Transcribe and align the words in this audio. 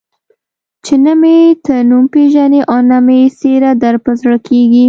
چې 0.85 0.93
نه 1.05 1.13
مې 1.21 1.35
ته 1.65 1.75
نوم 1.89 2.03
پېژنې 2.13 2.61
او 2.71 2.79
نه 2.89 2.97
مې 3.05 3.19
څېره 3.39 3.71
در 3.81 3.95
په 4.03 4.11
زړه 4.21 4.37
کېږي. 4.47 4.79